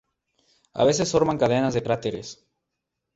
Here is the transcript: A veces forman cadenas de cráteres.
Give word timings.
A 0.73 0.83
veces 0.83 1.11
forman 1.11 1.37
cadenas 1.37 1.75
de 1.75 1.83
cráteres. 1.83 2.43